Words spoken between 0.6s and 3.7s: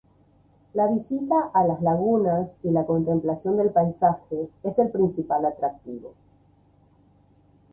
La visita a las lagunas y la contemplación del